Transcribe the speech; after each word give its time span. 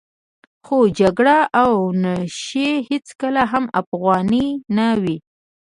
خو 0.65 0.77
جګړې 0.99 1.39
او 1.61 1.71
نشې 2.03 2.69
هېڅکله 2.89 3.43
هم 3.51 3.65
افغاني 3.81 4.45
نه 4.77 4.87
وې. 5.01 5.17